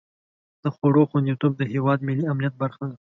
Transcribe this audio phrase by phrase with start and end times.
[0.63, 2.95] د خوړو خوندیتوب د هېواد ملي امنیت برخه ده.